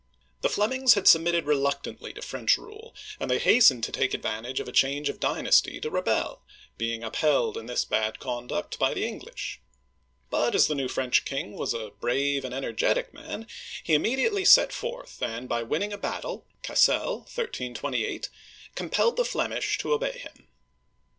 [0.41, 4.67] The Flemings had submitted reluctantly to French rule, and they hastened to take advantage of
[4.67, 6.41] a change of dynasty to rebel,
[6.75, 9.59] being upheld in this bad conduct by the English.
[10.31, 13.45] But as the new French king was a brave and energetic man,
[13.83, 18.29] he immediately set forth, and, by win ning a battle (Cassel, 1328),
[18.73, 20.47] compelled the Flemish to obey him.